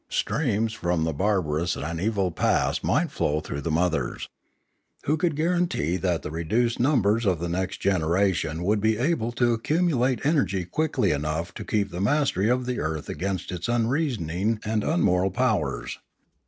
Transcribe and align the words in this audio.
Streams 0.09 0.73
from 0.73 1.03
the 1.03 1.13
barbarous 1.13 1.75
and 1.75 2.01
evil 2.01 2.31
past 2.31 2.83
might 2.83 3.11
flow 3.11 3.39
through 3.39 3.61
the 3.61 3.69
mothers. 3.69 4.27
Who 5.03 5.15
could 5.15 5.35
guarantee 5.35 5.95
that 5.97 6.23
the 6.23 6.31
reduced 6.31 6.79
numbers 6.79 7.23
of 7.23 7.37
the 7.39 7.47
next 7.49 7.77
gen 7.81 8.01
eration 8.01 8.63
would 8.63 8.81
be 8.81 8.97
able 8.97 9.31
to 9.33 9.53
accumulate 9.53 10.25
energy 10.25 10.65
quickly 10.65 11.11
enough 11.11 11.53
to 11.53 11.63
keep 11.63 11.91
the 11.91 12.01
mastery 12.01 12.49
of 12.49 12.65
the 12.65 12.79
earth 12.79 13.09
against 13.09 13.51
its 13.51 13.67
unreasoning 13.69 14.59
and 14.65 14.83
unmoral 14.83 15.29
powers? 15.29 15.99